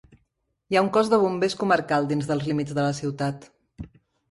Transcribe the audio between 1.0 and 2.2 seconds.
de bombers comarcal